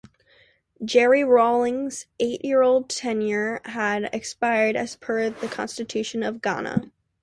Jerry 0.83 1.23
Rawlings' 1.23 2.07
eight-year 2.19 2.81
tenure 2.87 3.61
had 3.65 4.09
expired 4.11 4.75
as 4.75 4.95
per 4.95 5.29
the 5.29 5.47
Constitution 5.47 6.23
of 6.23 6.41
Ghana. 6.41 6.91